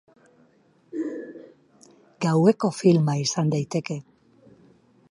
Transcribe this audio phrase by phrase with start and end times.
[2.27, 4.01] Gaueko filma izan daiteke.